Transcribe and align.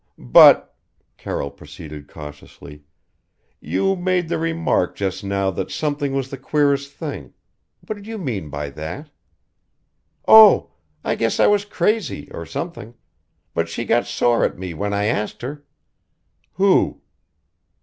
"But" 0.17 0.73
Carroll 1.19 1.51
proceeded 1.51 2.07
cautiously 2.07 2.83
"you 3.59 3.95
made 3.95 4.29
the 4.29 4.39
remark 4.39 4.95
just 4.95 5.23
now 5.23 5.51
that 5.51 5.69
something 5.69 6.15
was 6.15 6.31
the 6.31 6.39
queerest 6.39 6.91
thing. 6.91 7.35
What 7.85 7.97
did 7.97 8.07
you 8.07 8.17
mean 8.17 8.49
by 8.49 8.71
that?" 8.71 9.11
"Oh! 10.27 10.71
I 11.03 11.13
guess 11.13 11.39
I 11.39 11.45
was 11.45 11.65
crazy 11.65 12.31
or 12.31 12.47
something. 12.47 12.95
But 13.53 13.69
she 13.69 13.85
got 13.85 14.07
sore 14.07 14.43
at 14.43 14.57
me 14.57 14.73
when 14.73 14.91
I 14.91 15.05
asked 15.05 15.43
her" 15.43 15.65
"Who?" 16.53 17.01